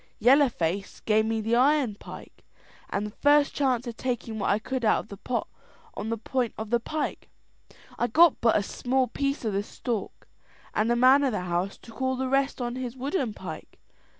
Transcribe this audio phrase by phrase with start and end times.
[0.17, 2.43] "Yellow Face gave me the iron pike,
[2.89, 5.47] and the first chance of taking what I could out of the pot
[5.93, 7.29] on the point of the pike.
[7.99, 10.27] I got but a small piece of the stork,
[10.73, 13.77] and the man of the house took all the rest on his wooden pike.